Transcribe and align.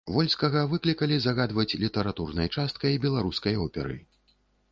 Вольскага 0.13 0.61
выклікалі 0.71 1.17
загадваць 1.25 1.77
літаратурнай 1.83 2.51
часткай 2.61 2.99
беларускай 3.05 3.61
оперы. 3.67 3.95